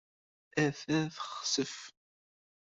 [0.65, 1.75] Attan texsef.